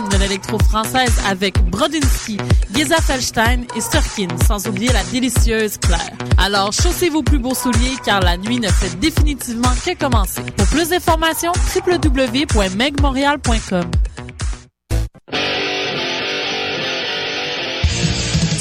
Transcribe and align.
de 0.00 0.18
l'électro-française 0.18 1.14
avec 1.28 1.56
Brodinski, 1.70 2.38
Geza 2.74 2.96
Felstein 2.96 3.64
et 3.76 3.80
Sturkin, 3.80 4.26
sans 4.46 4.66
oublier 4.66 4.92
la 4.92 5.04
délicieuse 5.04 5.78
Claire. 5.78 6.10
Alors, 6.36 6.72
chaussez 6.72 7.10
vos 7.10 7.22
plus 7.22 7.38
beaux 7.38 7.54
souliers 7.54 7.94
car 8.04 8.18
la 8.20 8.36
nuit 8.36 8.58
ne 8.58 8.66
fait 8.68 8.98
définitivement 8.98 9.72
que 9.86 9.96
commencer. 9.96 10.42
Pour 10.56 10.66
plus 10.66 10.88
d'informations, 10.88 11.52
www.megmontreal.com. 11.74 13.84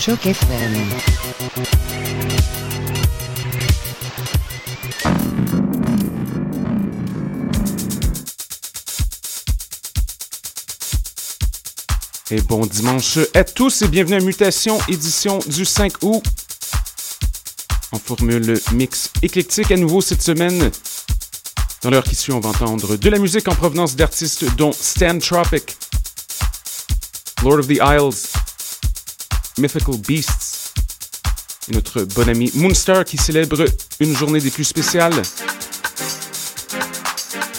Choc 0.00 0.26
FM. 0.26 0.74
Et 12.30 12.40
bon 12.42 12.66
dimanche 12.66 13.18
à 13.34 13.44
tous 13.44 13.82
et 13.82 13.88
bienvenue 13.88 14.16
à 14.16 14.20
Mutation, 14.20 14.78
édition 14.88 15.38
du 15.46 15.64
5 15.64 16.02
août. 16.02 16.22
En 17.92 17.98
formule 17.98 18.60
mix 18.72 19.10
éclectique 19.22 19.70
à 19.70 19.76
nouveau 19.76 20.00
cette 20.00 20.22
semaine. 20.22 20.70
Dans 21.82 21.90
l'heure 21.90 22.04
qui 22.04 22.14
suit, 22.14 22.32
on 22.32 22.40
va 22.40 22.50
entendre 22.50 22.96
de 22.96 23.10
la 23.10 23.18
musique 23.18 23.46
en 23.48 23.54
provenance 23.54 23.94
d'artistes 23.94 24.44
dont 24.56 24.72
Stan 24.72 25.18
Tropic, 25.18 25.76
Lord 27.42 27.58
of 27.60 27.68
the 27.68 27.80
Isles, 27.82 28.43
Mythical 29.58 29.96
Beasts 29.98 30.74
et 31.68 31.74
notre 31.74 32.02
bon 32.02 32.28
ami 32.28 32.50
Moonstar 32.54 33.04
qui 33.04 33.16
célèbre 33.16 33.64
une 34.00 34.16
journée 34.16 34.40
des 34.40 34.50
plus 34.50 34.64
spéciales. 34.64 35.22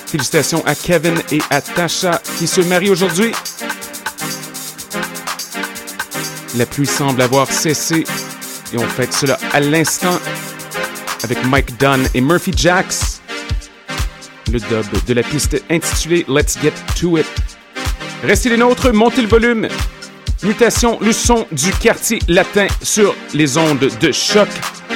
Félicitations 0.08 0.66
à 0.66 0.76
Kevin 0.76 1.22
et 1.32 1.42
à 1.50 1.62
Tasha 1.62 2.22
qui 2.38 2.48
se 2.48 2.62
marient 2.62 2.90
aujourd'hui. 2.90 3.32
La 6.58 6.66
pluie 6.66 6.88
semble 6.88 7.22
avoir 7.22 7.52
cessé 7.52 8.04
et 8.74 8.78
on 8.78 8.88
fête 8.88 9.14
cela 9.14 9.38
à 9.54 9.60
l'instant 9.60 10.20
avec 11.24 11.44
Mike 11.46 11.78
Dunn 11.80 12.08
et 12.14 12.22
Murphy 12.22 12.52
Jacks. 12.56 13.22
Le 14.52 14.60
dub 14.60 15.06
de 15.08 15.14
la 15.14 15.24
piste 15.24 15.62
intitulée 15.70 16.26
Let's 16.28 16.58
Get 16.62 16.74
To 17.00 17.18
It. 17.18 17.26
Restez 18.24 18.50
les 18.50 18.58
nôtres, 18.58 18.94
montez 18.94 19.22
le 19.22 19.28
volume. 19.28 19.68
Mutation, 20.44 20.98
le 21.02 21.12
son 21.12 21.46
du 21.52 21.72
quartier 21.72 22.20
latin 22.28 22.68
sur 22.82 23.16
les 23.34 23.58
ondes 23.58 23.90
de 24.00 24.12
choc 24.12 24.48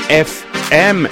FM. 0.10 1.08